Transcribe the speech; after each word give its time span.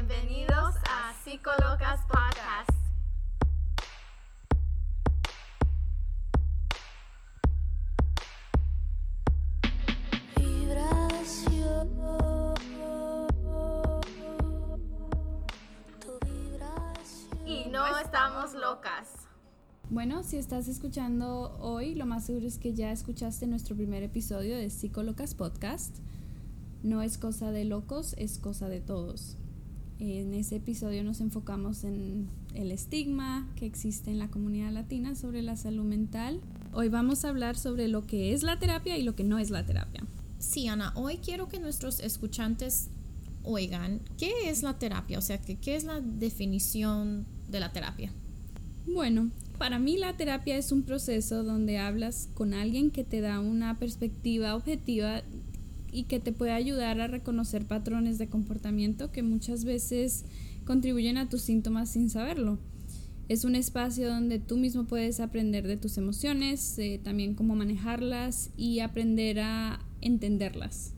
Bienvenidos 0.00 0.76
a 0.88 1.12
Psicolocas 1.24 1.98
Podcast. 2.06 2.70
Y 17.44 17.68
no 17.68 17.98
estamos 17.98 18.54
locas. 18.54 19.26
Bueno, 19.90 20.22
si 20.22 20.36
estás 20.36 20.68
escuchando 20.68 21.58
hoy, 21.58 21.96
lo 21.96 22.06
más 22.06 22.26
seguro 22.26 22.46
es 22.46 22.58
que 22.58 22.72
ya 22.72 22.92
escuchaste 22.92 23.48
nuestro 23.48 23.74
primer 23.74 24.04
episodio 24.04 24.56
de 24.56 24.70
Psicolocas 24.70 25.34
Podcast. 25.34 25.96
No 26.84 27.02
es 27.02 27.18
cosa 27.18 27.50
de 27.50 27.64
locos, 27.64 28.14
es 28.16 28.38
cosa 28.38 28.68
de 28.68 28.80
todos. 28.80 29.36
En 30.00 30.32
ese 30.32 30.56
episodio 30.56 31.02
nos 31.02 31.20
enfocamos 31.20 31.82
en 31.82 32.28
el 32.54 32.70
estigma 32.70 33.48
que 33.56 33.66
existe 33.66 34.12
en 34.12 34.18
la 34.18 34.28
comunidad 34.28 34.70
latina 34.70 35.16
sobre 35.16 35.42
la 35.42 35.56
salud 35.56 35.84
mental. 35.84 36.40
Hoy 36.72 36.88
vamos 36.88 37.24
a 37.24 37.30
hablar 37.30 37.56
sobre 37.56 37.88
lo 37.88 38.06
que 38.06 38.32
es 38.32 38.44
la 38.44 38.60
terapia 38.60 38.96
y 38.96 39.02
lo 39.02 39.16
que 39.16 39.24
no 39.24 39.40
es 39.40 39.50
la 39.50 39.66
terapia. 39.66 40.04
Sí, 40.38 40.68
Ana, 40.68 40.92
hoy 40.94 41.16
quiero 41.16 41.48
que 41.48 41.58
nuestros 41.58 41.98
escuchantes 41.98 42.90
oigan 43.42 44.00
qué 44.18 44.32
es 44.48 44.62
la 44.62 44.78
terapia, 44.78 45.18
o 45.18 45.22
sea, 45.22 45.38
que, 45.38 45.56
qué 45.56 45.74
es 45.74 45.82
la 45.82 46.00
definición 46.00 47.26
de 47.48 47.58
la 47.58 47.72
terapia. 47.72 48.12
Bueno, 48.86 49.32
para 49.58 49.80
mí 49.80 49.96
la 49.96 50.16
terapia 50.16 50.56
es 50.56 50.70
un 50.70 50.84
proceso 50.84 51.42
donde 51.42 51.78
hablas 51.78 52.28
con 52.34 52.54
alguien 52.54 52.92
que 52.92 53.02
te 53.02 53.20
da 53.20 53.40
una 53.40 53.80
perspectiva 53.80 54.54
objetiva 54.54 55.22
y 55.92 56.04
que 56.04 56.20
te 56.20 56.32
puede 56.32 56.52
ayudar 56.52 57.00
a 57.00 57.06
reconocer 57.06 57.66
patrones 57.66 58.18
de 58.18 58.28
comportamiento 58.28 59.12
que 59.12 59.22
muchas 59.22 59.64
veces 59.64 60.24
contribuyen 60.64 61.16
a 61.16 61.28
tus 61.28 61.42
síntomas 61.42 61.90
sin 61.90 62.10
saberlo. 62.10 62.58
Es 63.28 63.44
un 63.44 63.54
espacio 63.54 64.08
donde 64.08 64.38
tú 64.38 64.56
mismo 64.56 64.84
puedes 64.84 65.20
aprender 65.20 65.66
de 65.66 65.76
tus 65.76 65.98
emociones, 65.98 66.78
eh, 66.78 67.00
también 67.02 67.34
cómo 67.34 67.54
manejarlas 67.54 68.50
y 68.56 68.80
aprender 68.80 69.40
a 69.40 69.84
entenderlas. 70.00 70.94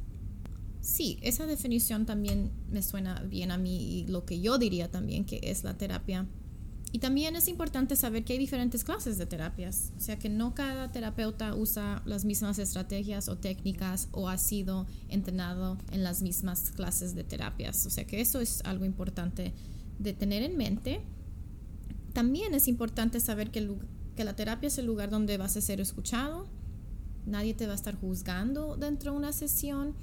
Sí, 0.80 1.18
esa 1.22 1.46
definición 1.46 2.06
también 2.06 2.50
me 2.70 2.82
suena 2.82 3.20
bien 3.22 3.50
a 3.50 3.58
mí 3.58 3.76
y 3.76 4.06
lo 4.06 4.24
que 4.24 4.40
yo 4.40 4.58
diría 4.58 4.90
también 4.90 5.24
que 5.24 5.40
es 5.42 5.64
la 5.64 5.76
terapia 5.76 6.26
y 6.92 6.98
también 6.98 7.36
es 7.36 7.46
importante 7.46 7.94
saber 7.94 8.24
que 8.24 8.32
hay 8.32 8.38
diferentes 8.38 8.82
clases 8.82 9.16
de 9.16 9.26
terapias, 9.26 9.92
o 9.96 10.00
sea 10.00 10.18
que 10.18 10.28
no 10.28 10.54
cada 10.54 10.90
terapeuta 10.90 11.54
usa 11.54 12.02
las 12.04 12.24
mismas 12.24 12.58
estrategias 12.58 13.28
o 13.28 13.36
técnicas 13.36 14.08
o 14.10 14.28
ha 14.28 14.38
sido 14.38 14.86
entrenado 15.08 15.78
en 15.92 16.02
las 16.02 16.20
mismas 16.20 16.72
clases 16.72 17.14
de 17.14 17.22
terapias, 17.22 17.86
o 17.86 17.90
sea 17.90 18.06
que 18.06 18.20
eso 18.20 18.40
es 18.40 18.62
algo 18.64 18.84
importante 18.84 19.52
de 20.00 20.12
tener 20.14 20.42
en 20.42 20.56
mente. 20.56 21.00
También 22.12 22.54
es 22.54 22.66
importante 22.66 23.20
saber 23.20 23.52
que, 23.52 23.70
que 24.16 24.24
la 24.24 24.34
terapia 24.34 24.66
es 24.66 24.78
el 24.78 24.86
lugar 24.86 25.10
donde 25.10 25.36
vas 25.36 25.56
a 25.56 25.60
ser 25.60 25.80
escuchado, 25.80 26.48
nadie 27.24 27.54
te 27.54 27.66
va 27.66 27.72
a 27.72 27.76
estar 27.76 27.94
juzgando 27.94 28.76
dentro 28.76 29.12
de 29.12 29.18
una 29.18 29.32
sesión 29.32 29.94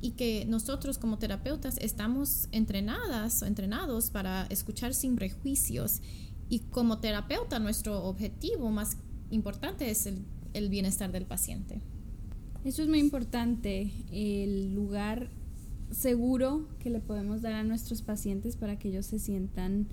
y 0.00 0.12
que 0.12 0.46
nosotros 0.46 0.98
como 0.98 1.18
terapeutas 1.18 1.76
estamos 1.80 2.48
entrenadas 2.52 3.42
o 3.42 3.46
entrenados 3.46 4.10
para 4.10 4.46
escuchar 4.46 4.94
sin 4.94 5.16
prejuicios 5.16 6.00
y 6.48 6.60
como 6.60 6.98
terapeuta 6.98 7.58
nuestro 7.58 8.04
objetivo 8.04 8.70
más 8.70 8.96
importante 9.30 9.90
es 9.90 10.06
el, 10.06 10.24
el 10.54 10.68
bienestar 10.68 11.12
del 11.12 11.26
paciente. 11.26 11.80
Eso 12.64 12.82
es 12.82 12.88
muy 12.88 12.98
importante, 12.98 13.90
el 14.10 14.74
lugar 14.74 15.30
seguro 15.90 16.68
que 16.78 16.90
le 16.90 17.00
podemos 17.00 17.42
dar 17.42 17.54
a 17.54 17.64
nuestros 17.64 18.02
pacientes 18.02 18.56
para 18.56 18.78
que 18.78 18.88
ellos 18.88 19.06
se 19.06 19.18
sientan 19.18 19.88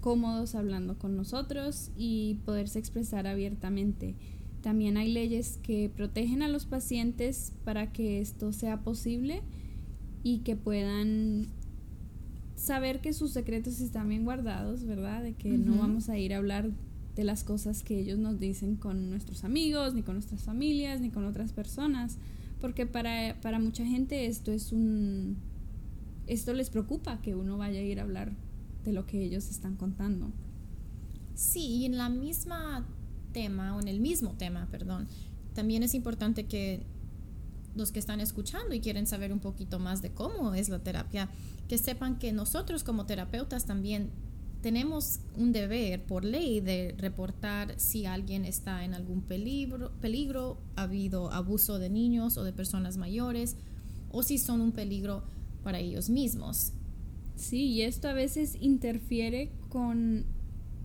cómodos 0.00 0.54
hablando 0.54 0.98
con 0.98 1.16
nosotros 1.16 1.90
y 1.96 2.40
poderse 2.44 2.78
expresar 2.78 3.26
abiertamente. 3.26 4.16
También 4.62 4.96
hay 4.96 5.12
leyes 5.12 5.58
que 5.62 5.90
protegen 5.94 6.42
a 6.42 6.48
los 6.48 6.66
pacientes 6.66 7.52
para 7.64 7.92
que 7.92 8.20
esto 8.20 8.52
sea 8.52 8.80
posible 8.80 9.42
y 10.22 10.38
que 10.38 10.56
puedan 10.56 11.48
saber 12.54 13.00
que 13.00 13.12
sus 13.12 13.32
secretos 13.32 13.80
están 13.80 14.08
bien 14.08 14.24
guardados, 14.24 14.84
¿verdad? 14.84 15.22
De 15.22 15.34
que 15.34 15.50
no 15.50 15.78
vamos 15.78 16.08
a 16.08 16.16
ir 16.16 16.32
a 16.32 16.36
hablar 16.36 16.70
de 17.16 17.24
las 17.24 17.42
cosas 17.42 17.82
que 17.82 17.98
ellos 17.98 18.18
nos 18.18 18.38
dicen 18.38 18.76
con 18.76 19.10
nuestros 19.10 19.42
amigos, 19.42 19.94
ni 19.94 20.02
con 20.02 20.14
nuestras 20.14 20.44
familias, 20.44 21.00
ni 21.00 21.10
con 21.10 21.24
otras 21.24 21.52
personas, 21.52 22.18
porque 22.60 22.86
para, 22.86 23.40
para 23.42 23.58
mucha 23.58 23.84
gente 23.84 24.26
esto 24.26 24.52
es 24.52 24.72
un... 24.72 25.36
esto 26.28 26.54
les 26.54 26.70
preocupa 26.70 27.20
que 27.20 27.34
uno 27.34 27.58
vaya 27.58 27.80
a 27.80 27.82
ir 27.82 27.98
a 27.98 28.04
hablar 28.04 28.32
de 28.84 28.92
lo 28.92 29.06
que 29.06 29.22
ellos 29.24 29.50
están 29.50 29.74
contando. 29.74 30.30
Sí, 31.34 31.66
y 31.66 31.84
en 31.86 31.96
la 31.96 32.08
misma 32.08 32.86
tema 33.32 33.76
o 33.76 33.80
en 33.80 33.88
el 33.88 34.00
mismo 34.00 34.34
tema, 34.36 34.68
perdón, 34.70 35.08
también 35.54 35.82
es 35.82 35.94
importante 35.94 36.46
que 36.46 36.84
los 37.74 37.92
que 37.92 37.98
están 37.98 38.20
escuchando 38.20 38.74
y 38.74 38.80
quieren 38.80 39.06
saber 39.06 39.32
un 39.32 39.40
poquito 39.40 39.78
más 39.78 40.02
de 40.02 40.12
cómo 40.12 40.54
es 40.54 40.68
la 40.68 40.80
terapia, 40.80 41.28
que 41.68 41.78
sepan 41.78 42.18
que 42.18 42.32
nosotros 42.32 42.84
como 42.84 43.06
terapeutas 43.06 43.64
también 43.64 44.10
tenemos 44.60 45.20
un 45.36 45.52
deber 45.52 46.04
por 46.04 46.24
ley 46.24 46.60
de 46.60 46.94
reportar 46.96 47.74
si 47.78 48.06
alguien 48.06 48.44
está 48.44 48.84
en 48.84 48.94
algún 48.94 49.22
peligro, 49.22 49.90
peligro, 50.00 50.58
ha 50.76 50.82
habido 50.82 51.32
abuso 51.32 51.78
de 51.78 51.90
niños 51.90 52.36
o 52.36 52.44
de 52.44 52.52
personas 52.52 52.96
mayores, 52.96 53.56
o 54.10 54.22
si 54.22 54.38
son 54.38 54.60
un 54.60 54.72
peligro 54.72 55.24
para 55.64 55.80
ellos 55.80 56.10
mismos. 56.10 56.72
Sí, 57.34 57.70
y 57.70 57.82
esto 57.82 58.08
a 58.08 58.12
veces 58.12 58.56
interfiere 58.60 59.50
con 59.68 60.26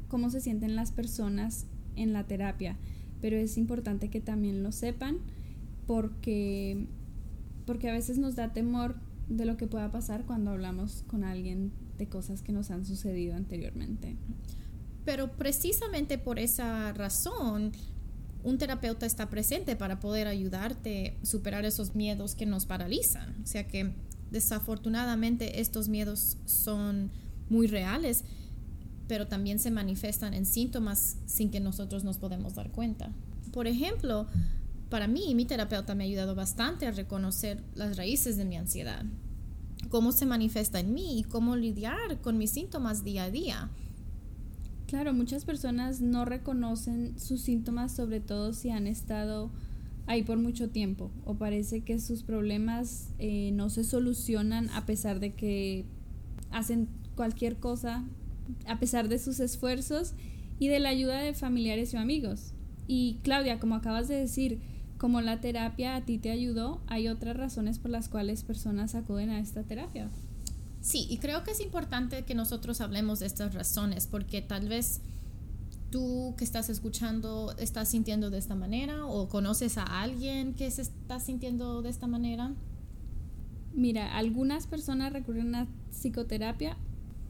cómo 0.07 0.29
se 0.29 0.41
sienten 0.41 0.75
las 0.75 0.91
personas 0.91 1.67
en 1.97 2.13
la 2.13 2.25
terapia, 2.25 2.77
pero 3.21 3.35
es 3.35 3.57
importante 3.57 4.09
que 4.09 4.21
también 4.21 4.63
lo 4.63 4.71
sepan 4.71 5.17
porque, 5.85 6.87
porque 7.65 7.89
a 7.89 7.93
veces 7.93 8.17
nos 8.17 8.35
da 8.35 8.53
temor 8.53 8.95
de 9.27 9.45
lo 9.45 9.57
que 9.57 9.67
pueda 9.67 9.91
pasar 9.91 10.25
cuando 10.25 10.51
hablamos 10.51 11.03
con 11.07 11.23
alguien 11.23 11.71
de 11.97 12.07
cosas 12.07 12.41
que 12.41 12.51
nos 12.51 12.71
han 12.71 12.85
sucedido 12.85 13.35
anteriormente. 13.35 14.15
Pero 15.03 15.31
precisamente 15.31 16.17
por 16.17 16.39
esa 16.39 16.93
razón, 16.93 17.71
un 18.43 18.57
terapeuta 18.57 19.05
está 19.05 19.29
presente 19.29 19.75
para 19.75 19.99
poder 19.99 20.27
ayudarte 20.27 21.17
a 21.21 21.25
superar 21.25 21.65
esos 21.65 21.95
miedos 21.95 22.35
que 22.35 22.45
nos 22.45 22.65
paralizan. 22.65 23.35
O 23.43 23.47
sea 23.47 23.67
que 23.67 23.93
desafortunadamente 24.31 25.61
estos 25.61 25.89
miedos 25.89 26.37
son 26.45 27.11
muy 27.49 27.67
reales 27.67 28.23
pero 29.07 29.27
también 29.27 29.59
se 29.59 29.71
manifiestan 29.71 30.33
en 30.33 30.45
síntomas 30.45 31.17
sin 31.25 31.49
que 31.49 31.59
nosotros 31.59 32.03
nos 32.03 32.17
podemos 32.17 32.55
dar 32.55 32.71
cuenta. 32.71 33.11
Por 33.51 33.67
ejemplo, 33.67 34.27
para 34.89 35.07
mí, 35.07 35.33
mi 35.35 35.45
terapeuta 35.45 35.95
me 35.95 36.03
ha 36.03 36.07
ayudado 36.07 36.35
bastante 36.35 36.87
a 36.87 36.91
reconocer 36.91 37.63
las 37.75 37.97
raíces 37.97 38.37
de 38.37 38.45
mi 38.45 38.55
ansiedad, 38.57 39.03
cómo 39.89 40.11
se 40.11 40.25
manifiesta 40.25 40.79
en 40.79 40.93
mí 40.93 41.19
y 41.19 41.23
cómo 41.23 41.55
lidiar 41.55 42.21
con 42.21 42.37
mis 42.37 42.51
síntomas 42.51 43.03
día 43.03 43.25
a 43.25 43.31
día. 43.31 43.69
Claro, 44.87 45.13
muchas 45.13 45.43
personas 45.43 45.99
no 45.99 46.23
reconocen 46.23 47.19
sus 47.19 47.41
síntomas, 47.41 47.93
sobre 47.93 48.21
todo 48.21 48.53
si 48.53 48.69
han 48.69 48.87
estado 48.87 49.51
ahí 50.05 50.23
por 50.23 50.37
mucho 50.37 50.69
tiempo 50.69 51.11
o 51.25 51.35
parece 51.35 51.81
que 51.81 51.99
sus 51.99 52.23
problemas 52.23 53.09
eh, 53.19 53.51
no 53.51 53.69
se 53.69 53.83
solucionan 53.83 54.69
a 54.69 54.85
pesar 54.85 55.19
de 55.19 55.33
que 55.33 55.85
hacen 56.49 56.87
cualquier 57.15 57.57
cosa 57.57 58.05
a 58.65 58.79
pesar 58.79 59.09
de 59.09 59.19
sus 59.19 59.39
esfuerzos 59.39 60.13
y 60.59 60.67
de 60.67 60.79
la 60.79 60.89
ayuda 60.89 61.19
de 61.19 61.33
familiares 61.33 61.93
y 61.93 61.97
amigos. 61.97 62.53
Y 62.87 63.19
Claudia, 63.23 63.59
como 63.59 63.75
acabas 63.75 64.07
de 64.07 64.15
decir, 64.15 64.59
como 64.97 65.21
la 65.21 65.39
terapia 65.41 65.95
a 65.95 66.05
ti 66.05 66.17
te 66.17 66.31
ayudó, 66.31 66.81
hay 66.87 67.07
otras 67.07 67.37
razones 67.37 67.79
por 67.79 67.91
las 67.91 68.09
cuales 68.09 68.43
personas 68.43 68.95
acuden 68.95 69.29
a 69.29 69.39
esta 69.39 69.63
terapia. 69.63 70.09
Sí, 70.81 71.05
y 71.09 71.17
creo 71.17 71.43
que 71.43 71.51
es 71.51 71.59
importante 71.59 72.23
que 72.23 72.33
nosotros 72.33 72.81
hablemos 72.81 73.19
de 73.19 73.27
estas 73.27 73.53
razones, 73.53 74.07
porque 74.07 74.41
tal 74.41 74.69
vez 74.69 75.01
tú 75.91 76.33
que 76.37 76.43
estás 76.43 76.69
escuchando 76.69 77.55
estás 77.57 77.89
sintiendo 77.89 78.29
de 78.29 78.37
esta 78.37 78.55
manera 78.55 79.05
o 79.05 79.29
conoces 79.29 79.77
a 79.77 79.83
alguien 79.83 80.53
que 80.53 80.69
se 80.71 80.81
está 80.81 81.19
sintiendo 81.19 81.81
de 81.81 81.89
esta 81.89 82.07
manera. 82.07 82.53
Mira, 83.73 84.17
algunas 84.17 84.65
personas 84.67 85.13
recurren 85.13 85.53
a 85.55 85.67
psicoterapia 85.91 86.77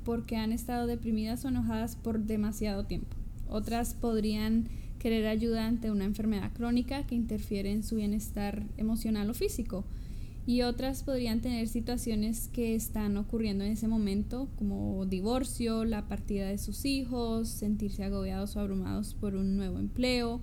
porque 0.08 0.38
han 0.38 0.54
estado 0.54 0.88
deprimidas 0.88 1.44
o 1.44 1.50
enojadas 1.50 1.98
por 1.98 2.22
demasiado 2.22 2.86
tiempo. 2.86 3.18
Otras 3.50 3.94
podrían 3.94 4.70
querer 5.00 5.28
ayuda 5.28 5.68
ante 5.68 5.92
una 5.92 6.06
enfermedad 6.06 6.54
crónica 6.54 7.06
que 7.06 7.16
interfiere 7.16 7.74
en 7.74 7.84
su 7.84 7.98
bienestar 7.98 8.64
emocional 8.78 9.30
o 9.30 9.34
físico. 9.34 9.84
Y 10.46 10.62
otras 10.62 11.04
podrían 11.04 11.42
tener 11.42 11.68
situaciones 11.68 12.48
que 12.48 12.74
están 12.74 13.18
ocurriendo 13.18 13.66
en 13.66 13.74
ese 13.74 13.90
momento, 13.90 14.48
como 14.58 15.06
divorcio, 15.06 15.84
la 15.84 16.08
partida 16.08 16.48
de 16.48 16.58
sus 16.58 16.86
hijos, 16.86 17.50
sentirse 17.50 18.06
agobiados 18.06 18.56
o 18.56 18.62
abrumados 18.62 19.14
por 19.14 19.36
un 19.36 19.58
nuevo 19.58 19.78
empleo 19.78 20.40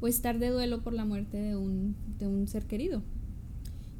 o 0.00 0.06
estar 0.06 0.38
de 0.38 0.50
duelo 0.50 0.80
por 0.82 0.92
la 0.92 1.04
muerte 1.04 1.38
de 1.38 1.56
un, 1.56 1.96
de 2.20 2.28
un 2.28 2.46
ser 2.46 2.66
querido. 2.66 3.02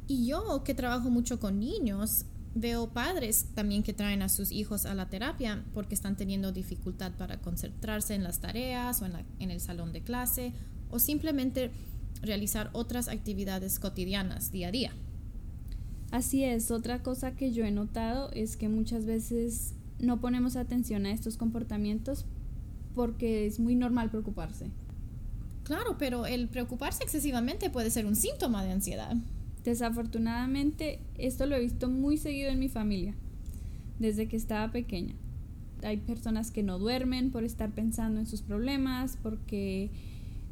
Y 0.06 0.26
yo, 0.26 0.62
que 0.62 0.74
trabajo 0.74 1.10
mucho 1.10 1.40
con 1.40 1.58
niños, 1.58 2.24
veo 2.54 2.90
padres 2.90 3.48
también 3.54 3.82
que 3.82 3.92
traen 3.92 4.22
a 4.22 4.28
sus 4.28 4.50
hijos 4.52 4.86
a 4.86 4.94
la 4.94 5.08
terapia 5.08 5.64
porque 5.74 5.94
están 5.94 6.16
teniendo 6.16 6.52
dificultad 6.52 7.12
para 7.12 7.40
concentrarse 7.40 8.14
en 8.14 8.24
las 8.24 8.40
tareas 8.40 9.00
o 9.02 9.06
en, 9.06 9.12
en 9.38 9.50
el 9.50 9.60
salón 9.60 9.92
de 9.92 10.02
clase 10.02 10.52
o 10.90 10.98
simplemente 10.98 11.70
realizar 12.22 12.70
otras 12.72 13.08
actividades 13.08 13.78
cotidianas 13.78 14.50
día 14.50 14.68
a 14.68 14.72
día. 14.72 14.92
Así 16.10 16.42
es, 16.42 16.70
otra 16.70 17.02
cosa 17.02 17.36
que 17.36 17.52
yo 17.52 17.64
he 17.64 17.70
notado 17.70 18.30
es 18.32 18.56
que 18.56 18.68
muchas 18.68 19.04
veces 19.04 19.74
no 19.98 20.20
ponemos 20.20 20.56
atención 20.56 21.06
a 21.06 21.12
estos 21.12 21.36
comportamientos 21.36 22.24
porque 22.94 23.46
es 23.46 23.60
muy 23.60 23.74
normal 23.74 24.10
preocuparse. 24.10 24.70
Claro, 25.64 25.96
pero 25.98 26.24
el 26.24 26.48
preocuparse 26.48 27.04
excesivamente 27.04 27.68
puede 27.68 27.90
ser 27.90 28.06
un 28.06 28.16
síntoma 28.16 28.64
de 28.64 28.72
ansiedad. 28.72 29.16
Desafortunadamente, 29.64 31.00
esto 31.16 31.46
lo 31.46 31.56
he 31.56 31.60
visto 31.60 31.88
muy 31.88 32.16
seguido 32.16 32.50
en 32.50 32.58
mi 32.58 32.68
familia, 32.68 33.14
desde 33.98 34.28
que 34.28 34.36
estaba 34.36 34.72
pequeña. 34.72 35.14
Hay 35.82 35.98
personas 35.98 36.50
que 36.50 36.62
no 36.62 36.78
duermen 36.78 37.30
por 37.30 37.44
estar 37.44 37.70
pensando 37.70 38.20
en 38.20 38.26
sus 38.26 38.42
problemas, 38.42 39.18
porque 39.22 39.90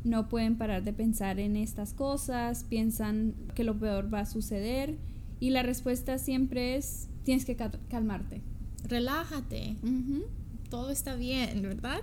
no 0.05 0.29
pueden 0.29 0.57
parar 0.57 0.85
de 0.85 0.93
pensar 0.93 1.41
en 1.41 1.57
estas 1.57 1.93
cosas, 1.93 2.65
piensan 2.65 3.35
que 3.55 3.65
lo 3.65 3.79
peor 3.79 4.13
va 4.13 4.21
a 4.21 4.27
suceder 4.27 4.97
y 5.41 5.51
la 5.51 5.63
respuesta 5.63 6.19
siempre 6.19 6.77
es 6.77 7.09
tienes 7.25 7.45
que 7.45 7.57
calmarte. 7.57 8.41
Relájate, 8.85 9.75
todo 10.71 10.91
está 10.91 11.17
bien, 11.17 11.61
¿verdad? 11.63 12.01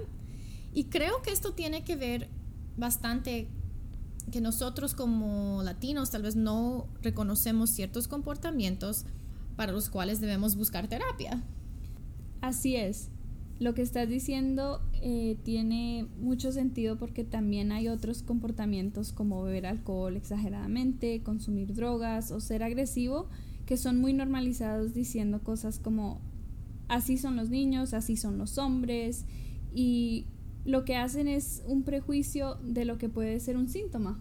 Y 0.74 0.86
creo 0.86 1.22
que 1.22 1.32
esto 1.32 1.54
tiene 1.54 1.84
que 1.84 1.96
ver 1.96 2.28
bastante 2.76 3.48
que 4.32 4.42
nosotros 4.42 4.94
como 4.94 5.62
latinos 5.64 6.12
tal 6.12 6.24
vez 6.24 6.36
no 6.36 6.88
reconocemos 7.02 7.70
ciertos 7.70 8.08
comportamientos 8.08 9.06
para 9.56 9.72
los 9.72 9.90
cuales 9.90 10.22
debemos 10.22 10.56
buscar 10.56 10.88
terapia. 10.88 11.44
Así 12.42 12.76
es. 12.76 13.10
Lo 13.60 13.74
que 13.74 13.82
estás 13.82 14.10
diciendo 14.10 14.82
eh, 15.02 15.38
tiene 15.44 16.08
mucho 16.20 16.52
sentido 16.52 16.98
porque 16.98 17.24
también 17.24 17.72
hay 17.72 17.88
otros 17.88 18.24
comportamientos 18.24 19.14
como 19.14 19.44
beber 19.44 19.68
alcohol 19.68 20.18
exageradamente, 20.18 21.22
consumir 21.22 21.74
drogas 21.74 22.32
o 22.32 22.40
ser 22.40 22.64
agresivo 22.64 23.30
que 23.66 23.78
son 23.78 24.00
muy 24.00 24.14
normalizados 24.14 24.94
diciendo 24.94 25.42
cosas 25.42 25.80
como 25.80 26.20
así 26.88 27.18
son 27.18 27.36
los 27.36 27.50
niños, 27.50 27.94
así 27.94 28.18
son 28.18 28.38
los 28.38 28.58
hombres 28.58 29.26
y 29.74 30.26
lo 30.66 30.86
que 30.86 30.96
hacen 30.96 31.28
es 31.28 31.62
un 31.66 31.84
prejuicio 31.84 32.56
de 32.64 32.86
lo 32.86 32.98
que 32.98 33.10
puede 33.10 33.40
ser 33.40 33.58
un 33.58 33.68
síntoma. 33.68 34.20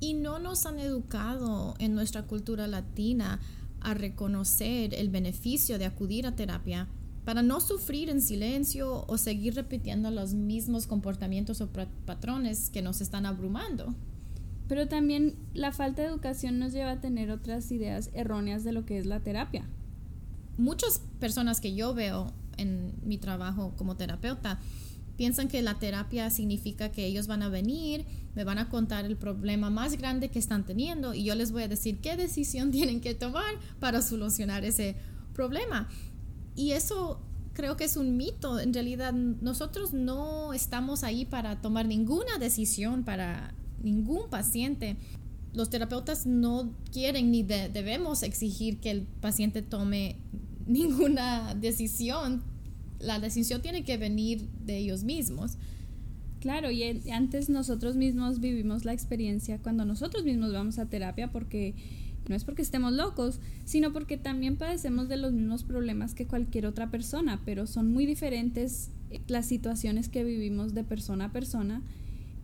Y 0.00 0.14
no 0.14 0.38
nos 0.38 0.64
han 0.66 0.78
educado 0.78 1.74
en 1.78 1.94
nuestra 1.94 2.22
cultura 2.22 2.66
latina 2.66 3.40
a 3.80 3.94
reconocer 3.94 4.94
el 4.94 5.08
beneficio 5.08 5.78
de 5.78 5.86
acudir 5.86 6.26
a 6.26 6.36
terapia 6.36 6.88
para 7.24 7.42
no 7.42 7.60
sufrir 7.60 8.08
en 8.08 8.22
silencio 8.22 9.04
o 9.06 9.18
seguir 9.18 9.54
repitiendo 9.54 10.10
los 10.10 10.34
mismos 10.34 10.86
comportamientos 10.86 11.60
o 11.60 11.68
patrones 12.06 12.70
que 12.70 12.80
nos 12.80 13.00
están 13.00 13.26
abrumando. 13.26 13.94
Pero 14.68 14.86
también 14.86 15.34
la 15.54 15.72
falta 15.72 16.02
de 16.02 16.08
educación 16.08 16.58
nos 16.58 16.72
lleva 16.72 16.92
a 16.92 17.00
tener 17.00 17.30
otras 17.30 17.70
ideas 17.72 18.10
erróneas 18.12 18.64
de 18.64 18.72
lo 18.72 18.84
que 18.84 18.98
es 18.98 19.06
la 19.06 19.20
terapia. 19.20 19.68
Muchas 20.56 21.02
personas 21.20 21.60
que 21.60 21.74
yo 21.74 21.94
veo 21.94 22.32
en 22.56 22.94
mi 23.02 23.18
trabajo 23.18 23.74
como 23.76 23.96
terapeuta 23.96 24.60
piensan 25.18 25.48
que 25.48 25.60
la 25.62 25.74
terapia 25.74 26.30
significa 26.30 26.92
que 26.92 27.04
ellos 27.04 27.26
van 27.26 27.42
a 27.42 27.48
venir, 27.48 28.06
me 28.36 28.44
van 28.44 28.58
a 28.58 28.68
contar 28.68 29.04
el 29.04 29.16
problema 29.16 29.68
más 29.68 29.98
grande 29.98 30.30
que 30.30 30.38
están 30.38 30.64
teniendo 30.64 31.12
y 31.12 31.24
yo 31.24 31.34
les 31.34 31.50
voy 31.50 31.64
a 31.64 31.68
decir 31.68 31.98
qué 31.98 32.16
decisión 32.16 32.70
tienen 32.78 33.00
que 33.00 33.14
tomar 33.14 33.56
para 33.80 34.00
solucionar 34.00 34.64
ese 34.64 34.94
problema. 35.34 35.88
Y 36.54 36.70
eso 36.70 37.20
creo 37.52 37.76
que 37.76 37.84
es 37.84 37.96
un 37.96 38.16
mito. 38.16 38.60
En 38.60 38.72
realidad 38.72 39.12
nosotros 39.12 39.92
no 39.92 40.54
estamos 40.54 41.02
ahí 41.02 41.24
para 41.24 41.60
tomar 41.60 41.86
ninguna 41.86 42.38
decisión 42.38 43.02
para 43.02 43.54
ningún 43.82 44.30
paciente. 44.30 44.96
Los 45.52 45.68
terapeutas 45.68 46.26
no 46.26 46.70
quieren 46.92 47.32
ni 47.32 47.42
debemos 47.42 48.22
exigir 48.22 48.78
que 48.78 48.92
el 48.92 49.02
paciente 49.02 49.62
tome 49.62 50.16
ninguna 50.66 51.56
decisión 51.56 52.44
la 53.00 53.20
decisión 53.20 53.62
tiene 53.62 53.84
que 53.84 53.96
venir 53.96 54.48
de 54.64 54.78
ellos 54.78 55.04
mismos. 55.04 55.56
Claro, 56.40 56.70
y 56.70 56.84
antes 57.10 57.48
nosotros 57.48 57.96
mismos 57.96 58.40
vivimos 58.40 58.84
la 58.84 58.92
experiencia 58.92 59.58
cuando 59.58 59.84
nosotros 59.84 60.24
mismos 60.24 60.52
vamos 60.52 60.78
a 60.78 60.86
terapia 60.86 61.32
porque 61.32 61.74
no 62.28 62.36
es 62.36 62.44
porque 62.44 62.62
estemos 62.62 62.92
locos, 62.92 63.40
sino 63.64 63.92
porque 63.92 64.18
también 64.18 64.56
padecemos 64.56 65.08
de 65.08 65.16
los 65.16 65.32
mismos 65.32 65.64
problemas 65.64 66.14
que 66.14 66.26
cualquier 66.26 66.66
otra 66.66 66.90
persona, 66.90 67.40
pero 67.44 67.66
son 67.66 67.92
muy 67.92 68.06
diferentes 68.06 68.90
eh, 69.10 69.20
las 69.28 69.46
situaciones 69.46 70.08
que 70.08 70.24
vivimos 70.24 70.74
de 70.74 70.84
persona 70.84 71.26
a 71.26 71.32
persona 71.32 71.82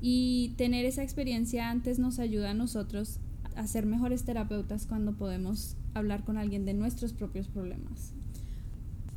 y 0.01 0.55
tener 0.57 0.87
esa 0.87 1.03
experiencia 1.03 1.71
antes 1.71 1.99
nos 1.99 2.19
ayuda 2.19 2.51
a 2.51 2.55
nosotros 2.55 3.21
a 3.55 3.67
ser 3.67 3.87
mejores 3.87 4.25
terapeutas 4.25 4.87
cuando 4.87 5.17
podemos 5.17 5.77
hablar 5.93 6.25
con 6.25 6.37
alguien 6.39 6.65
de 6.65 6.75
nuestros 6.75 7.13
propios 7.13 7.47
problemas 7.47 8.15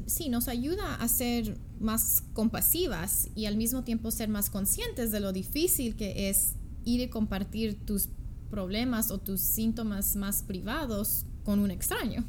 sí, 0.08 0.30
nos 0.30 0.48
ayuda 0.48 0.96
a 0.96 1.08
ser 1.08 1.58
más 1.80 2.24
compasivas 2.34 3.30
y 3.36 3.46
al 3.46 3.58
mismo 3.58 3.84
tiempo 3.84 4.10
ser 4.10 4.30
más 4.30 4.50
conscientes 4.50 5.12
de 5.12 5.20
lo 5.20 5.34
difícil 5.34 5.96
que 5.96 6.30
es 6.30 6.56
ir 6.84 7.02
y 7.02 7.10
compartir 7.10 7.86
tus 7.86 8.10
problemas 8.50 9.12
o 9.12 9.20
tus 9.20 9.42
síntomas 9.42 10.16
más 10.16 10.42
privados 10.42 11.26
con 11.44 11.60
un 11.60 11.70
extraño. 11.70 12.24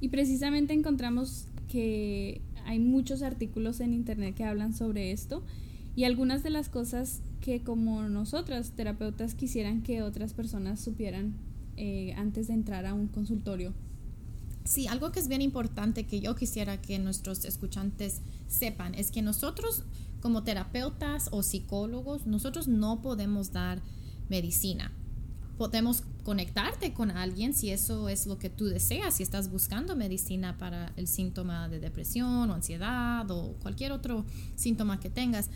Y 0.00 0.08
precisamente 0.08 0.74
encontramos 0.74 1.46
que 1.68 2.42
hay 2.66 2.80
muchos 2.80 3.22
artículos 3.22 3.80
en 3.80 3.94
internet 3.94 4.34
que 4.34 4.44
hablan 4.44 4.74
sobre 4.74 5.12
esto 5.12 5.42
y 5.94 6.04
algunas 6.04 6.42
de 6.42 6.50
las 6.50 6.68
cosas 6.68 7.22
que 7.40 7.62
como 7.62 8.02
nosotras, 8.08 8.72
terapeutas, 8.72 9.34
quisieran 9.34 9.82
que 9.82 10.02
otras 10.02 10.34
personas 10.34 10.80
supieran 10.80 11.34
eh, 11.76 12.14
antes 12.16 12.48
de 12.48 12.54
entrar 12.54 12.86
a 12.86 12.94
un 12.94 13.08
consultorio 13.08 13.72
Sí, 14.64 14.86
algo 14.86 15.10
que 15.10 15.20
es 15.20 15.28
bien 15.28 15.42
importante 15.42 16.06
que 16.06 16.20
yo 16.20 16.36
quisiera 16.36 16.80
que 16.80 16.98
nuestros 16.98 17.44
escuchantes 17.44 18.20
sepan 18.46 18.94
es 18.94 19.10
que 19.10 19.22
nosotros 19.22 19.84
como 20.22 20.44
terapeutas 20.44 21.28
o 21.32 21.42
psicólogos, 21.42 22.26
nosotros 22.26 22.68
no 22.68 23.02
podemos 23.02 23.52
dar 23.52 23.82
medicina. 24.28 24.92
Podemos 25.58 26.04
conectarte 26.22 26.94
con 26.94 27.10
alguien 27.10 27.52
si 27.52 27.70
eso 27.70 28.08
es 28.08 28.26
lo 28.26 28.38
que 28.38 28.48
tú 28.48 28.66
deseas, 28.66 29.16
si 29.16 29.24
estás 29.24 29.50
buscando 29.50 29.96
medicina 29.96 30.56
para 30.56 30.92
el 30.96 31.08
síntoma 31.08 31.68
de 31.68 31.80
depresión 31.80 32.48
o 32.48 32.54
ansiedad 32.54 33.28
o 33.30 33.56
cualquier 33.60 33.90
otro 33.92 34.24
síntoma 34.54 35.00
que 35.00 35.10
tengas. 35.10 35.50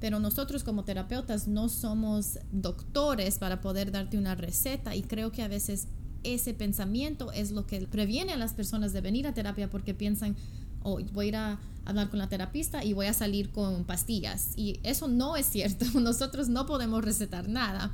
Pero 0.00 0.20
nosotros 0.20 0.64
como 0.64 0.84
terapeutas 0.84 1.48
no 1.48 1.70
somos 1.70 2.38
doctores 2.52 3.38
para 3.38 3.62
poder 3.62 3.90
darte 3.90 4.18
una 4.18 4.34
receta 4.34 4.94
y 4.94 5.02
creo 5.02 5.32
que 5.32 5.42
a 5.42 5.48
veces 5.48 5.88
ese 6.24 6.54
pensamiento 6.54 7.32
es 7.32 7.52
lo 7.52 7.66
que 7.66 7.80
previene 7.86 8.32
a 8.32 8.36
las 8.36 8.54
personas 8.54 8.92
de 8.92 9.00
venir 9.00 9.26
a 9.26 9.34
terapia 9.34 9.70
porque 9.70 9.94
piensan, 9.94 10.36
oh, 10.82 11.00
voy 11.12 11.26
a 11.26 11.28
ir 11.28 11.36
a 11.36 11.60
hablar 11.84 12.10
con 12.10 12.18
la 12.18 12.28
terapista 12.28 12.84
y 12.84 12.92
voy 12.92 13.06
a 13.06 13.12
salir 13.12 13.50
con 13.50 13.84
pastillas. 13.84 14.52
Y 14.56 14.80
eso 14.82 15.08
no 15.08 15.36
es 15.36 15.46
cierto. 15.46 15.84
Nosotros 16.00 16.48
no 16.48 16.66
podemos 16.66 17.04
recetar 17.04 17.48
nada. 17.48 17.92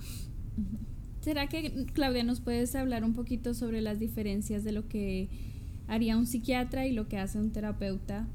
¿Será 1.20 1.49
que, 1.49 1.87
Claudia, 1.92 2.25
nos 2.25 2.40
puedes 2.40 2.75
hablar 2.75 3.04
un 3.04 3.12
poquito 3.12 3.52
sobre 3.52 3.82
las 3.82 3.99
diferencias 3.99 4.64
de 4.64 4.72
lo 4.72 4.88
que 4.88 5.28
haría 5.87 6.16
un 6.16 6.26
psiquiatra 6.26 6.87
y 6.87 6.92
lo 6.92 7.08
que 7.08 7.18
hace 7.18 7.38
un 7.38 7.50
terapeuta 7.50 8.26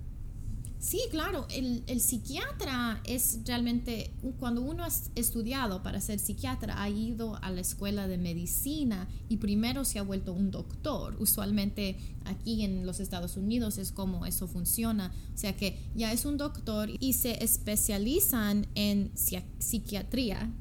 Sí, 0.86 1.02
claro, 1.10 1.48
el, 1.50 2.00
psiquiatra 2.00 3.02
es 3.06 3.40
realmente, 3.44 4.14
cuando 4.40 4.62
uno 4.62 4.84
ha 4.84 4.90
estudiado 5.16 5.82
para 5.82 6.00
ser 6.00 6.20
psiquiatra, 6.20 6.80
ha 6.80 6.88
ido 6.92 7.40
a 7.42 7.50
la 7.50 7.62
escuela 7.62 8.08
de 8.08 8.20
medicina 8.20 9.08
y 9.28 9.38
primero 9.38 9.84
se 9.84 9.98
ha 9.98 10.04
vuelto 10.04 10.32
un 10.32 10.52
doctor. 10.52 11.16
Usualmente 11.20 11.98
aquí 12.26 12.62
en 12.62 12.86
los 12.86 13.00
Estados 13.00 13.36
Unidos 13.36 13.80
es 13.80 13.92
como 13.92 14.28
eso 14.28 14.48
funciona. 14.48 15.12
O 15.34 15.38
sea 15.40 15.58
que 15.58 15.76
ya 15.96 16.14
es 16.14 16.24
un 16.24 16.38
doctor 16.38 16.92
y 17.00 17.14
se 17.14 17.44
especializan 17.44 18.68
en 18.76 19.12
psiquiatría. 19.58 20.54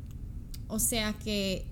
O 0.69 0.79
sea 0.79 1.19
que 1.19 1.67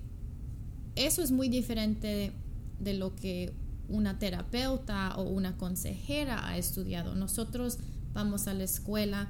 eso 0.95 1.23
es 1.23 1.31
muy 1.31 1.49
diferente 1.49 2.33
de 2.79 2.93
lo 2.93 3.15
que 3.15 3.51
una 3.89 4.19
terapeuta 4.19 5.15
o 5.17 5.23
una 5.23 5.57
consejera 5.57 6.47
ha 6.47 6.59
estudiado. 6.59 7.15
Nosotros 7.15 7.79
vamos 8.13 8.47
a 8.47 8.53
la 8.53 8.63
escuela 8.63 9.29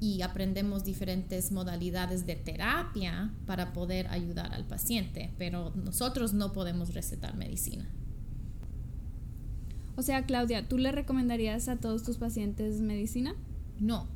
y 0.00 0.22
aprendemos 0.22 0.84
diferentes 0.84 1.52
modalidades 1.52 2.26
de 2.26 2.36
terapia 2.36 3.32
para 3.46 3.72
poder 3.72 4.08
ayudar 4.08 4.52
al 4.52 4.64
paciente, 4.64 5.32
pero 5.38 5.72
nosotros 5.74 6.34
no 6.34 6.52
podemos 6.52 6.92
recetar 6.92 7.36
medicina. 7.36 7.88
O 9.96 10.02
sea, 10.02 10.26
Claudia, 10.26 10.68
¿tú 10.68 10.76
le 10.76 10.92
recomendarías 10.92 11.68
a 11.68 11.76
todos 11.76 12.02
tus 12.02 12.18
pacientes 12.18 12.80
medicina? 12.80 13.34
No. 13.80 14.06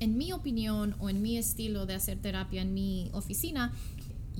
En 0.00 0.16
mi 0.16 0.32
opinión 0.32 0.94
o 0.98 1.10
en 1.10 1.20
mi 1.20 1.36
estilo 1.36 1.84
de 1.84 1.94
hacer 1.94 2.18
terapia 2.18 2.62
en 2.62 2.72
mi 2.72 3.10
oficina, 3.12 3.72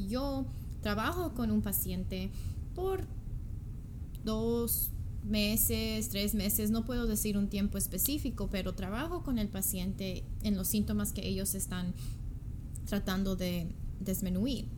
yo 0.08 0.46
trabajo 0.80 1.34
con 1.34 1.50
un 1.50 1.60
paciente 1.60 2.30
por 2.74 3.04
dos 4.24 4.90
meses, 5.26 6.08
tres 6.08 6.34
meses, 6.34 6.70
no 6.70 6.84
puedo 6.84 7.06
decir 7.06 7.36
un 7.36 7.48
tiempo 7.48 7.78
específico, 7.78 8.48
pero 8.50 8.74
trabajo 8.74 9.22
con 9.22 9.38
el 9.38 9.48
paciente 9.48 10.24
en 10.42 10.56
los 10.56 10.68
síntomas 10.68 11.12
que 11.12 11.26
ellos 11.26 11.54
están 11.54 11.94
tratando 12.86 13.36
de 13.36 13.68
disminuir. 14.00 14.68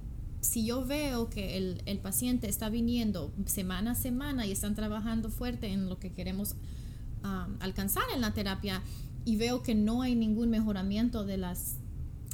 Si 0.41 0.65
yo 0.65 0.85
veo 0.85 1.29
que 1.31 1.57
el, 1.57 1.83
el 1.87 1.99
paciente 1.99 2.49
está 2.49 2.69
viniendo 2.69 3.33
semana 3.47 3.93
a 3.93 3.95
semana 3.95 4.47
y 4.47 4.53
están 4.53 4.75
trabajando 4.75 5.31
fuerte 5.31 5.69
en 5.69 5.89
lo 5.89 5.99
que 5.99 6.13
queremos 6.13 6.55
um, 7.25 7.57
alcanzar 7.61 8.05
en 8.15 8.21
la 8.21 8.33
terapia 8.35 8.83
y 9.25 9.37
veo 9.37 9.63
que 9.63 9.75
no 9.75 10.03
hay 10.03 10.15
ningún 10.15 10.51
mejoramiento 10.51 11.25
de 11.25 11.39
las 11.39 11.78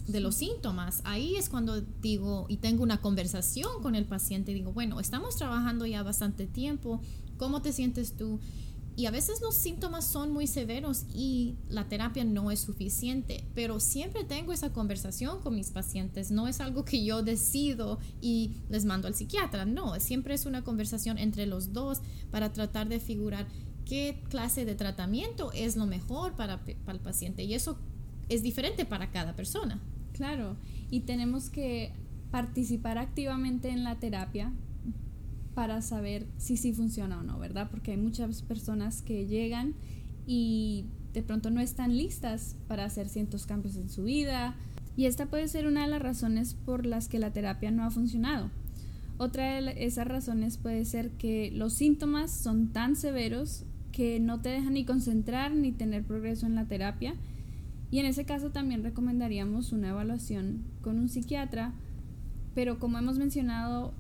de 0.07 0.21
los 0.21 0.35
síntomas, 0.35 1.01
ahí 1.05 1.37
es 1.37 1.49
cuando 1.49 1.81
digo 1.81 2.47
y 2.49 2.59
tengo 2.59 2.83
una 2.83 3.01
conversación 3.01 3.83
con 3.83 3.95
el 3.95 4.05
paciente 4.05 4.53
digo, 4.53 4.73
bueno, 4.73 5.01
estamos 5.01 5.37
trabajando 5.37 5.87
ya 5.87 6.03
bastante 6.03 6.47
tiempo, 6.47 7.01
¿cómo 7.39 7.63
te 7.63 7.73
sientes 7.73 8.17
tú? 8.17 8.39
Y 8.97 9.07
a 9.07 9.11
veces 9.11 9.41
los 9.41 9.57
síntomas 9.57 10.07
son 10.07 10.31
muy 10.33 10.47
severos 10.47 11.05
y 11.13 11.57
la 11.69 11.89
terapia 11.89 12.23
no 12.23 12.53
es 12.53 12.61
suficiente, 12.61 13.45
pero 13.53 13.81
siempre 13.81 14.23
tengo 14.23 14.53
esa 14.53 14.73
conversación 14.73 15.41
con 15.41 15.57
mis 15.57 15.71
pacientes, 15.71 16.31
no 16.31 16.47
es 16.47 16.61
algo 16.61 16.85
que 16.85 17.05
yo 17.05 17.23
decido 17.23 17.99
y 18.21 18.53
les 18.69 18.85
mando 18.85 19.09
al 19.09 19.15
psiquiatra, 19.15 19.65
no, 19.65 19.99
siempre 19.99 20.35
es 20.35 20.47
una 20.47 20.63
conversación 20.63 21.19
entre 21.19 21.47
los 21.47 21.73
dos 21.73 22.03
para 22.31 22.53
tratar 22.53 22.89
de 22.89 23.01
figurar 23.01 23.49
qué 23.85 24.23
clase 24.29 24.65
de 24.65 24.77
tratamiento 24.77 25.51
es 25.53 25.77
lo 25.77 25.87
mejor 25.87 26.37
para, 26.37 26.65
para 26.65 26.97
el 26.97 27.01
paciente 27.01 27.43
y 27.43 27.55
eso 27.55 27.79
es 28.29 28.43
diferente 28.43 28.85
para 28.85 29.11
cada 29.11 29.35
persona. 29.35 29.81
Claro, 30.15 30.57
y 30.91 31.01
tenemos 31.01 31.51
que 31.51 31.93
participar 32.31 32.99
activamente 32.99 33.69
en 33.69 33.83
la 33.83 33.97
terapia 33.97 34.53
para 35.55 35.83
saber 35.83 36.27
si 36.39 36.57
sí 36.57 36.73
funciona 36.73 37.19
o 37.19 37.23
no, 37.23 37.39
¿verdad? 37.39 37.69
Porque 37.71 37.91
hay 37.91 37.97
muchas 37.97 38.43
personas 38.43 39.03
que 39.03 39.27
llegan 39.27 39.75
y 40.27 40.87
de 41.13 41.23
pronto 41.23 41.51
no 41.51 41.61
están 41.61 41.97
listas 41.97 42.57
para 42.69 42.85
hacer 42.85 43.09
ciertos 43.09 43.47
cambios 43.47 43.77
en 43.77 43.89
su 43.89 44.05
vida. 44.05 44.57
Y 44.97 45.07
esta 45.07 45.27
puede 45.27 45.49
ser 45.49 45.67
una 45.67 45.83
de 45.83 45.89
las 45.89 46.03
razones 46.03 46.55
por 46.55 46.87
las 46.87 47.09
que 47.09 47.19
la 47.19 47.33
terapia 47.33 47.73
no 47.73 47.85
ha 47.85 47.91
funcionado. 47.91 48.51
Otra 49.19 49.61
de 49.61 49.85
esas 49.85 50.07
razones 50.07 50.59
puede 50.59 50.85
ser 50.85 51.11
que 51.11 51.51
los 51.53 51.75
síntomas 51.75 52.31
son 52.31 52.69
tan 52.69 52.95
severos 52.95 53.65
que 53.91 54.19
no 54.21 54.41
te 54.41 54.49
dejan 54.49 54.75
ni 54.75 54.85
concentrar 54.85 55.53
ni 55.53 55.73
tener 55.73 56.05
progreso 56.05 56.47
en 56.47 56.55
la 56.55 56.67
terapia 56.67 57.15
y 57.91 57.99
en 57.99 58.07
ese 58.07 58.25
caso 58.25 58.51
también 58.51 58.83
recomendaríamos 58.83 59.73
una 59.73 59.91
evaluación 59.91 60.65
con 60.81 60.99
un 60.99 61.09
psiquiatra, 61.09 61.73
pero 62.55 62.79
como 62.79 62.99
hemos 62.99 63.19
mencionado 63.19 63.95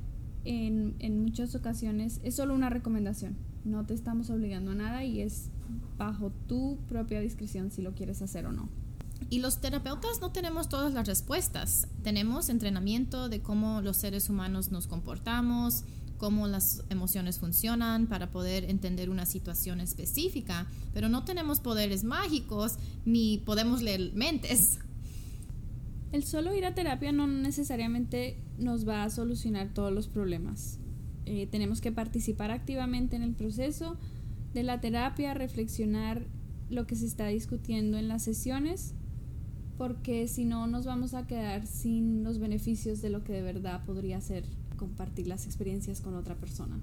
en, 0.44 0.94
en 0.98 1.22
muchas 1.22 1.54
ocasiones, 1.54 2.20
es 2.22 2.36
solo 2.36 2.54
una 2.54 2.70
recomendación. 2.70 3.36
No 3.64 3.86
te 3.86 3.94
estamos 3.94 4.30
obligando 4.30 4.72
a 4.72 4.74
nada 4.74 5.04
y 5.04 5.20
es 5.20 5.50
bajo 5.96 6.30
tu 6.48 6.78
propia 6.88 7.20
discreción 7.20 7.70
si 7.70 7.82
lo 7.82 7.94
quieres 7.94 8.20
hacer 8.22 8.46
o 8.46 8.52
no. 8.52 8.68
Y 9.30 9.40
los 9.40 9.60
terapeutas 9.60 10.20
no 10.20 10.32
tenemos 10.32 10.68
todas 10.68 10.92
las 10.92 11.06
respuestas. 11.06 11.88
Tenemos 12.02 12.48
entrenamiento 12.48 13.28
de 13.28 13.40
cómo 13.40 13.80
los 13.80 13.96
seres 13.96 14.28
humanos 14.28 14.70
nos 14.70 14.86
comportamos, 14.86 15.84
cómo 16.18 16.46
las 16.46 16.84
emociones 16.90 17.38
funcionan 17.38 18.06
para 18.06 18.30
poder 18.30 18.64
entender 18.64 19.10
una 19.10 19.26
situación 19.26 19.80
específica, 19.80 20.66
pero 20.92 21.08
no 21.08 21.24
tenemos 21.24 21.60
poderes 21.60 22.04
mágicos 22.04 22.78
ni 23.04 23.38
podemos 23.38 23.82
leer 23.82 24.12
mentes. 24.14 24.78
El 26.12 26.24
solo 26.24 26.54
ir 26.54 26.64
a 26.64 26.74
terapia 26.74 27.10
no 27.10 27.26
necesariamente 27.26 28.38
nos 28.56 28.86
va 28.88 29.02
a 29.02 29.10
solucionar 29.10 29.74
todos 29.74 29.92
los 29.92 30.06
problemas. 30.06 30.78
Eh, 31.26 31.48
tenemos 31.50 31.80
que 31.80 31.90
participar 31.90 32.50
activamente 32.50 33.16
en 33.16 33.22
el 33.22 33.34
proceso 33.34 33.96
de 34.52 34.62
la 34.62 34.80
terapia, 34.80 35.34
reflexionar 35.34 36.26
lo 36.70 36.86
que 36.86 36.96
se 36.96 37.06
está 37.06 37.26
discutiendo 37.26 37.98
en 37.98 38.08
las 38.08 38.22
sesiones, 38.22 38.94
porque 39.76 40.28
si 40.28 40.44
no 40.44 40.66
nos 40.66 40.86
vamos 40.86 41.14
a 41.14 41.26
quedar 41.26 41.66
sin 41.66 42.22
los 42.22 42.38
beneficios 42.38 43.02
de 43.02 43.10
lo 43.10 43.24
que 43.24 43.32
de 43.32 43.42
verdad 43.42 43.84
podría 43.84 44.20
ser 44.20 44.44
compartir 44.84 45.26
las 45.26 45.46
experiencias 45.46 46.02
con 46.02 46.14
otra 46.14 46.34
persona. 46.34 46.78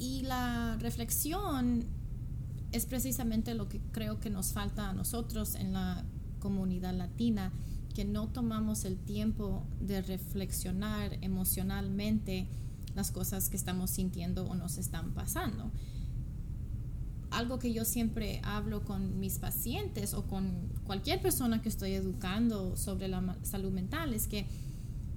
Y 0.00 0.22
la 0.22 0.76
reflexión 0.80 1.84
es 2.72 2.84
precisamente 2.84 3.54
lo 3.54 3.68
que 3.68 3.80
creo 3.92 4.18
que 4.18 4.28
nos 4.28 4.52
falta 4.52 4.90
a 4.90 4.92
nosotros 4.92 5.54
en 5.54 5.72
la 5.72 6.04
comunidad 6.40 6.94
latina, 6.94 7.52
que 7.94 8.04
no 8.04 8.26
tomamos 8.26 8.84
el 8.84 8.96
tiempo 8.96 9.64
de 9.80 10.02
reflexionar 10.02 11.16
emocionalmente 11.20 12.48
las 12.96 13.12
cosas 13.12 13.48
que 13.48 13.56
estamos 13.56 13.90
sintiendo 13.90 14.44
o 14.46 14.56
nos 14.56 14.78
están 14.78 15.14
pasando. 15.14 15.70
Algo 17.30 17.60
que 17.60 17.72
yo 17.72 17.84
siempre 17.84 18.40
hablo 18.42 18.82
con 18.84 19.20
mis 19.20 19.38
pacientes 19.38 20.12
o 20.12 20.26
con 20.26 20.72
cualquier 20.84 21.20
persona 21.20 21.62
que 21.62 21.68
estoy 21.68 21.92
educando 21.92 22.76
sobre 22.76 23.06
la 23.06 23.36
salud 23.42 23.70
mental 23.70 24.12
es 24.12 24.26
que 24.26 24.46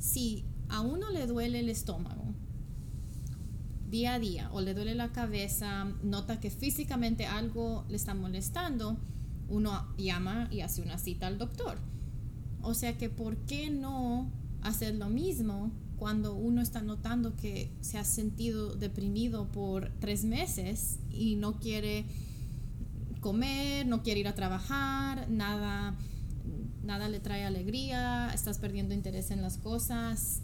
si 0.02 0.44
a 0.72 0.82
uno 0.82 1.10
le 1.12 1.28
duele 1.28 1.60
el 1.60 1.70
estómago 1.70 2.34
día 3.92 4.14
a 4.14 4.20
día 4.20 4.50
o 4.54 4.62
le 4.62 4.74
duele 4.74 4.96
la 4.96 5.12
cabeza, 5.12 5.86
nota 6.02 6.40
que 6.40 6.50
físicamente 6.50 7.26
algo 7.26 7.86
le 7.90 7.98
está 7.98 8.16
molestando, 8.16 8.98
uno 9.50 9.86
llama 9.98 10.48
y 10.50 10.62
hace 10.62 10.82
una 10.82 10.98
cita 10.98 11.28
al 11.28 11.38
doctor. 11.38 11.78
O 12.62 12.74
sea 12.74 12.98
que, 12.98 13.10
¿por 13.10 13.36
qué 13.46 13.70
no 13.70 14.32
hacer 14.62 14.96
lo 14.96 15.10
mismo 15.10 15.72
cuando 15.98 16.34
uno 16.34 16.62
está 16.62 16.82
notando 16.82 17.36
que 17.36 17.72
se 17.82 17.98
ha 17.98 18.06
sentido 18.06 18.76
deprimido 18.76 19.52
por 19.52 19.92
tres 20.00 20.24
meses 20.24 21.00
y 21.12 21.36
no 21.36 21.60
quiere 21.60 22.06
comer, 23.20 23.86
no 23.86 24.04
quiere 24.04 24.22
ir 24.22 24.28
a 24.28 24.36
trabajar, 24.36 25.30
nada, 25.30 25.96
nada 26.82 27.10
le 27.10 27.20
trae 27.20 27.44
alegría, 27.44 28.32
estás 28.34 28.58
perdiendo 28.58 28.94
interés 28.94 29.32
en 29.32 29.42
las 29.42 29.58
cosas, 29.58 30.42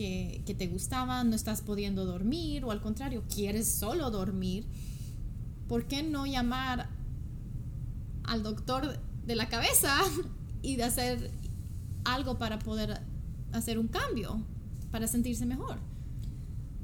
que, 0.00 0.54
te 0.54 0.66
gustaban, 0.66 1.28
no 1.28 1.36
estás 1.36 1.60
pudiendo 1.60 2.06
dormir 2.06 2.64
o 2.64 2.70
al 2.70 2.80
contrario, 2.80 3.22
quieres 3.28 3.70
solo 3.70 4.10
dormir, 4.10 4.66
¿por 5.68 5.86
qué 5.86 6.02
no 6.02 6.26
llamar 6.26 6.88
al 8.24 8.42
doctor 8.42 8.98
de 9.26 9.36
la 9.36 9.48
cabeza 9.50 9.98
y 10.62 10.76
de 10.76 10.84
hacer 10.84 11.30
algo 12.04 12.38
para 12.38 12.58
poder 12.58 13.02
hacer 13.52 13.78
un 13.78 13.88
cambio, 13.88 14.42
para 14.90 15.06
sentirse 15.06 15.44
mejor? 15.44 15.78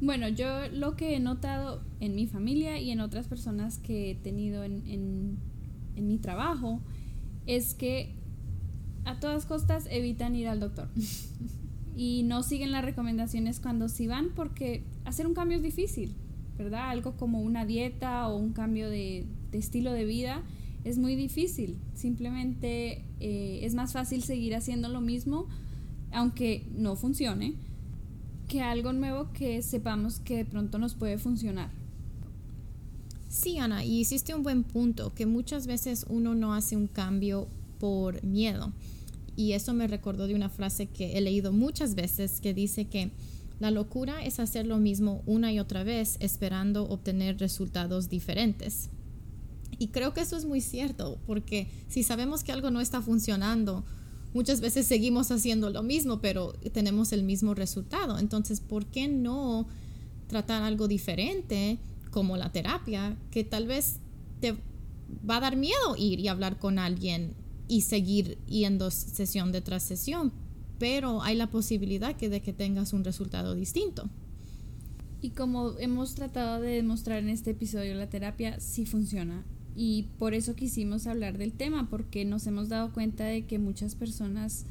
Bueno, 0.02 0.28
yo 0.28 0.68
lo 0.68 0.94
que 0.94 1.16
he 1.16 1.20
notado 1.20 1.82
en 2.00 2.14
mi 2.14 2.26
familia 2.26 2.78
y 2.78 2.90
en 2.90 3.00
otras 3.00 3.28
personas 3.28 3.78
que 3.78 4.10
he 4.10 4.14
tenido 4.14 4.62
en, 4.62 4.86
en, 4.86 5.38
en 5.94 6.06
mi 6.06 6.18
trabajo 6.18 6.82
es 7.46 7.72
que 7.72 8.14
a 9.06 9.18
todas 9.20 9.46
costas 9.46 9.86
evitan 9.90 10.36
ir 10.36 10.48
al 10.48 10.60
doctor. 10.60 10.90
y 11.96 12.24
no 12.24 12.42
siguen 12.42 12.72
las 12.72 12.84
recomendaciones 12.84 13.58
cuando 13.58 13.88
sí 13.88 14.06
van 14.06 14.28
porque 14.36 14.84
hacer 15.06 15.26
un 15.26 15.32
cambio 15.32 15.56
es 15.56 15.62
difícil, 15.62 16.14
¿verdad? 16.58 16.90
Algo 16.90 17.16
como 17.16 17.40
una 17.40 17.64
dieta 17.64 18.28
o 18.28 18.36
un 18.36 18.52
cambio 18.52 18.90
de, 18.90 19.24
estilo 19.52 19.92
de 19.92 20.04
vida 20.04 20.42
es 20.84 20.98
muy 20.98 21.16
difícil. 21.16 21.78
Simplemente 21.94 23.02
eh, 23.20 23.60
es 23.62 23.74
más 23.74 23.94
fácil 23.94 24.22
seguir 24.22 24.54
haciendo 24.54 24.90
lo 24.90 25.00
mismo, 25.00 25.46
aunque 26.12 26.66
no 26.76 26.96
funcione, 26.96 27.54
que 28.46 28.60
algo 28.60 28.92
nuevo 28.92 29.32
que 29.32 29.62
sepamos 29.62 30.20
que 30.20 30.36
de 30.36 30.44
pronto 30.44 30.78
nos 30.78 30.94
puede 30.94 31.16
funcionar. 31.16 31.70
Sí, 33.30 33.58
Ana, 33.58 33.84
y 33.84 34.00
hiciste 34.00 34.34
un 34.34 34.42
buen 34.42 34.64
punto, 34.64 35.14
que 35.14 35.24
muchas 35.24 35.66
veces 35.66 36.04
uno 36.10 36.34
no 36.34 36.54
hace 36.54 36.76
un 36.76 36.88
cambio 36.88 37.48
por 37.80 38.22
miedo. 38.22 38.72
Y 39.36 39.52
eso 39.52 39.74
me 39.74 39.86
recordó 39.86 40.26
de 40.26 40.34
una 40.34 40.48
frase 40.48 40.86
que 40.86 41.18
he 41.18 41.20
leído 41.20 41.52
muchas 41.52 41.94
veces 41.94 42.40
que 42.40 42.54
dice 42.54 42.86
que 42.86 43.10
la 43.60 43.70
locura 43.70 44.24
es 44.24 44.40
hacer 44.40 44.66
lo 44.66 44.78
mismo 44.78 45.22
una 45.26 45.52
y 45.52 45.60
otra 45.60 45.84
vez 45.84 46.16
esperando 46.20 46.88
obtener 46.88 47.38
resultados 47.38 48.08
diferentes. 48.08 48.90
Y 49.78 49.88
creo 49.88 50.14
que 50.14 50.22
eso 50.22 50.36
es 50.36 50.44
muy 50.44 50.60
cierto, 50.60 51.18
porque 51.26 51.68
si 51.88 52.02
sabemos 52.02 52.44
que 52.44 52.52
algo 52.52 52.70
no 52.70 52.80
está 52.80 53.02
funcionando, 53.02 53.84
muchas 54.32 54.60
veces 54.60 54.86
seguimos 54.86 55.30
haciendo 55.30 55.70
lo 55.70 55.82
mismo, 55.82 56.20
pero 56.20 56.52
tenemos 56.72 57.12
el 57.12 57.22
mismo 57.22 57.54
resultado. 57.54 58.18
Entonces, 58.18 58.60
¿por 58.60 58.86
qué 58.86 59.08
no 59.08 59.66
tratar 60.26 60.62
algo 60.62 60.88
diferente 60.88 61.78
como 62.10 62.36
la 62.36 62.50
terapia, 62.50 63.16
que 63.30 63.44
tal 63.44 63.66
vez 63.66 63.98
te 64.40 64.56
va 65.28 65.36
a 65.36 65.40
dar 65.40 65.56
miedo 65.56 65.96
ir 65.96 66.18
y 66.20 66.28
hablar 66.28 66.58
con 66.58 66.78
alguien 66.78 67.34
y 67.68 67.82
seguir 67.82 68.38
yendo 68.46 68.90
sesión 68.90 69.52
detrás 69.52 69.82
sesión, 69.82 70.32
pero 70.78 71.22
hay 71.22 71.36
la 71.36 71.50
posibilidad 71.50 72.16
que 72.16 72.28
de 72.28 72.40
que 72.40 72.52
tengas 72.52 72.92
un 72.92 73.04
resultado 73.04 73.54
distinto. 73.54 74.08
Y 75.20 75.30
como 75.30 75.78
hemos 75.78 76.14
tratado 76.14 76.60
de 76.60 76.76
demostrar 76.76 77.18
en 77.18 77.30
este 77.30 77.50
episodio, 77.50 77.94
la 77.94 78.08
terapia 78.08 78.60
sí 78.60 78.86
funciona. 78.86 79.44
Y 79.74 80.04
por 80.18 80.34
eso 80.34 80.54
quisimos 80.54 81.06
hablar 81.06 81.38
del 81.38 81.52
tema, 81.52 81.88
porque 81.90 82.24
nos 82.24 82.46
hemos 82.46 82.68
dado 82.68 82.92
cuenta 82.92 83.24
de 83.24 83.46
que 83.46 83.58
muchas 83.58 83.94
personas, 83.94 84.66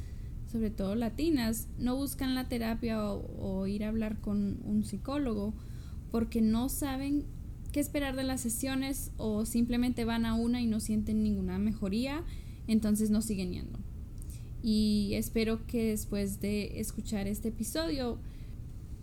sobre 0.50 0.70
todo 0.70 0.94
latinas, 0.94 1.68
no 1.78 1.96
buscan 1.96 2.34
la 2.34 2.48
terapia 2.48 3.04
o, 3.04 3.24
o 3.38 3.66
ir 3.66 3.84
a 3.84 3.88
hablar 3.88 4.20
con 4.20 4.60
un 4.64 4.84
psicólogo 4.84 5.54
porque 6.10 6.40
no 6.40 6.68
saben 6.68 7.24
qué 7.72 7.80
esperar 7.80 8.16
de 8.16 8.24
las 8.24 8.40
sesiones 8.40 9.10
o 9.16 9.44
simplemente 9.44 10.04
van 10.04 10.24
a 10.24 10.34
una 10.34 10.62
y 10.62 10.66
no 10.66 10.80
sienten 10.80 11.22
ninguna 11.22 11.58
mejoría, 11.58 12.24
entonces 12.66 13.10
no 13.10 13.22
siguen 13.22 13.52
yendo. 13.52 13.78
Y 14.62 15.12
espero 15.14 15.66
que 15.66 15.90
después 15.90 16.40
de 16.40 16.80
escuchar 16.80 17.26
este 17.26 17.48
episodio 17.48 18.18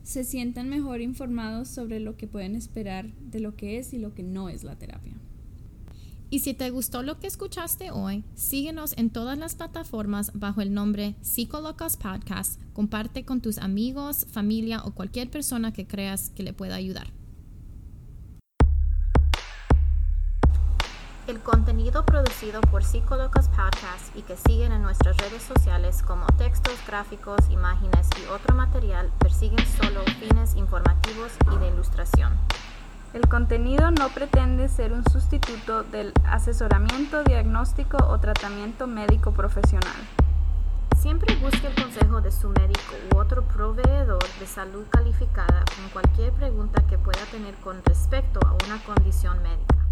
se 0.04 0.24
sientan 0.24 0.70
mejor 0.70 1.02
informados 1.02 1.70
sobre 1.70 2.00
lo 2.00 2.18
que 2.18 2.28
pueden 2.28 2.56
esperar 2.56 3.14
de 3.32 3.40
lo 3.40 3.56
que 3.56 3.78
es 3.78 3.94
y 3.94 3.98
lo 3.98 4.14
que 4.14 4.24
no 4.24 4.50
es 4.50 4.64
la 4.64 4.76
terapia. 4.76 5.14
Y 6.30 6.40
si 6.40 6.56
te 6.56 6.72
gustó 6.72 7.04
lo 7.04 7.20
que 7.20 7.28
escuchaste 7.28 7.92
hoy, 7.92 8.24
síguenos 8.34 8.98
en 8.98 9.12
todas 9.12 9.38
las 9.38 9.56
plataformas 9.56 10.32
bajo 10.34 10.62
el 10.62 10.74
nombre 10.74 11.16
Psicolocos 11.22 11.96
Podcast. 11.96 12.60
Comparte 12.74 13.24
con 13.24 13.40
tus 13.40 13.60
amigos, 13.60 14.26
familia 14.32 14.84
o 14.84 14.96
cualquier 14.96 15.30
persona 15.30 15.74
que 15.74 15.86
creas 15.86 16.32
que 16.32 16.42
le 16.42 16.52
pueda 16.52 16.74
ayudar. 16.74 17.14
El 21.26 21.40
contenido 21.40 22.06
producido 22.06 22.60
por 22.60 22.84
Psicolocos 22.84 23.48
Podcast 23.48 24.14
y 24.14 24.24
que 24.24 24.36
siguen 24.36 24.74
en 24.74 24.82
nuestras 24.82 25.16
redes 25.16 25.42
sociales 25.42 26.04
como 26.04 26.26
textos, 26.38 26.74
gráficos, 26.86 27.40
imágenes 27.50 28.10
y 28.22 28.30
otro 28.30 28.54
material 28.54 29.10
persiguen 29.20 29.66
solo 29.66 30.02
fines 30.20 30.54
informativos 30.56 31.32
y 31.54 31.58
de 31.60 31.70
ilustración. 31.70 32.34
El 33.14 33.30
contenido 33.30 33.90
no 33.92 34.10
pretende 34.10 34.68
ser 34.68 34.92
un 34.92 35.10
sustituto 35.10 35.84
del 35.84 36.12
asesoramiento, 36.26 37.24
diagnóstico 37.24 37.96
o 38.06 38.20
tratamiento 38.20 38.86
médico 38.86 39.32
profesional. 39.32 39.96
Siempre 40.98 41.38
busque 41.38 41.68
el 41.68 41.82
consejo 41.82 42.20
de 42.20 42.34
su 42.34 42.50
médico 42.50 42.96
u 43.14 43.18
otro 43.18 43.44
proveedor 43.44 44.28
de 44.42 44.46
salud 44.46 44.84
calificada 44.90 45.64
con 45.74 45.88
cualquier 45.94 46.34
pregunta 46.34 46.86
que 46.86 46.98
pueda 46.98 47.24
tener 47.32 47.56
con 47.56 47.82
respecto 47.86 48.42
a 48.46 48.52
una 48.66 48.84
condición 48.84 49.42
médica. 49.42 49.83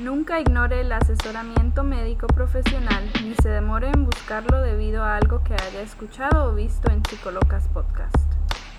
Nunca 0.00 0.40
ignore 0.40 0.80
el 0.80 0.90
asesoramiento 0.92 1.84
médico 1.84 2.26
profesional 2.26 3.04
ni 3.22 3.34
se 3.34 3.50
demore 3.50 3.90
en 3.90 4.06
buscarlo 4.06 4.62
debido 4.62 5.04
a 5.04 5.16
algo 5.16 5.44
que 5.44 5.52
haya 5.52 5.82
escuchado 5.82 6.46
o 6.50 6.54
visto 6.54 6.90
en 6.90 7.04
Psicolocas 7.04 7.68
Podcast. 7.68 8.16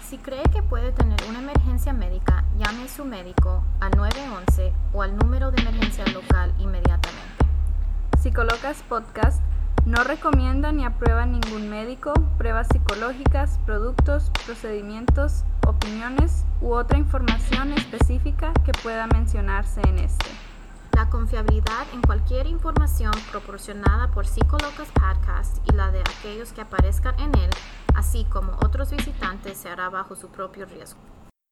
Si 0.01 0.17
cree 0.17 0.41
que 0.51 0.63
puede 0.63 0.91
tener 0.91 1.19
una 1.29 1.37
emergencia 1.37 1.93
médica, 1.93 2.43
llame 2.57 2.85
a 2.85 2.87
su 2.87 3.05
médico 3.05 3.63
al 3.81 3.91
911 3.91 4.73
o 4.93 5.03
al 5.03 5.15
número 5.15 5.51
de 5.51 5.61
emergencia 5.61 6.03
local 6.07 6.55
inmediatamente. 6.57 7.45
Psicolocas 8.19 8.81
Podcast 8.89 9.43
no 9.85 10.03
recomienda 10.03 10.71
ni 10.71 10.85
aprueba 10.85 11.27
ningún 11.27 11.69
médico, 11.69 12.13
pruebas 12.39 12.67
psicológicas, 12.71 13.59
productos, 13.67 14.31
procedimientos, 14.43 15.43
opiniones 15.67 16.45
u 16.61 16.71
otra 16.73 16.97
información 16.97 17.73
específica 17.73 18.53
que 18.65 18.71
pueda 18.71 19.05
mencionarse 19.05 19.81
en 19.81 19.99
este. 19.99 20.40
La 21.01 21.09
confiabilidad 21.09 21.87
en 21.95 22.01
cualquier 22.03 22.45
información 22.45 23.11
proporcionada 23.31 24.11
por 24.11 24.27
Psicolocas 24.27 24.87
Podcast 24.91 25.57
y 25.67 25.73
la 25.75 25.89
de 25.89 25.99
aquellos 25.99 26.53
que 26.53 26.61
aparezcan 26.61 27.19
en 27.19 27.35
él, 27.39 27.49
así 27.95 28.23
como 28.25 28.55
otros 28.63 28.91
visitantes, 28.91 29.57
se 29.57 29.69
hará 29.69 29.89
bajo 29.89 30.15
su 30.15 30.27
propio 30.27 30.67
riesgo. 30.67 30.99